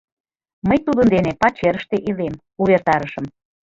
—Мый 0.67 0.77
тудын 0.85 1.07
дене 1.15 1.31
пачерыште 1.41 1.97
илем,— 2.09 2.35
увертарышым. 2.61 3.25